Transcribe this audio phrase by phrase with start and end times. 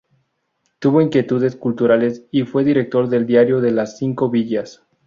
[0.79, 4.81] Tuvo inquietudes culturales y fue director del diario de las Cinco Villas.